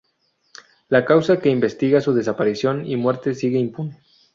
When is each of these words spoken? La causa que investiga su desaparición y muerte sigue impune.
La 0.95 1.01
causa 1.05 1.37
que 1.39 1.49
investiga 1.51 2.01
su 2.01 2.15
desaparición 2.15 2.87
y 2.87 2.95
muerte 2.95 3.35
sigue 3.35 3.59
impune. 3.59 4.01